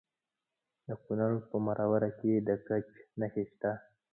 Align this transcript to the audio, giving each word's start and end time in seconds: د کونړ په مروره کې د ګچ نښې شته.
د 0.87 0.89
کونړ 1.03 1.31
په 1.49 1.57
مروره 1.65 2.09
کې 2.19 2.31
د 2.47 2.49
ګچ 2.67 2.89
نښې 3.19 3.43
شته. 3.49 3.71